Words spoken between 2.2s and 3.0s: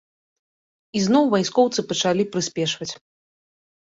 прыспешваць.